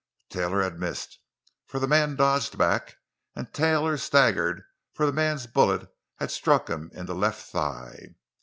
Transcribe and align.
Taylor 0.31 0.63
had 0.63 0.79
missed, 0.79 1.19
for 1.67 1.77
the 1.77 1.85
man 1.87 2.15
dodged 2.15 2.57
back, 2.57 2.95
and 3.35 3.53
Taylor 3.53 3.97
staggered, 3.97 4.63
for 4.95 5.05
the 5.05 5.13
man's 5.13 5.45
bullet 5.45 5.91
had 6.17 6.31
struck 6.31 6.67
him 6.71 6.89
in 6.95 7.05
the 7.05 7.13
left 7.13 7.51
thigh. 7.51 8.15